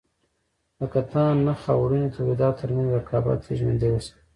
د 0.77 0.79
کتان- 0.93 1.43
نخ 1.47 1.59
او 1.71 1.79
وړینو 1.83 2.13
تولیداتو 2.15 2.59
ترمنځ 2.61 2.87
رقابت 2.97 3.39
یې 3.47 3.53
ژوندی 3.59 3.89
وساته. 3.91 4.21